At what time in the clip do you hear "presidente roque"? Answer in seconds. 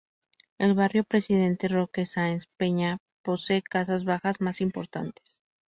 1.03-2.07